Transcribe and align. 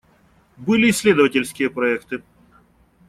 Были 0.57 0.89
исследовательские 0.89 1.69
проекты. 1.69 2.23